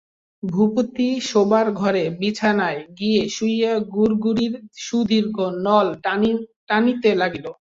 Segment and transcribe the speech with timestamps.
[0.43, 4.53] ভূপতি শোবার ঘরে বিছানায় গিয়া শুইয়া গুড়গুড়ির
[4.77, 5.87] সুদীর্ঘ নল
[6.67, 7.45] টানিতে লাগিল।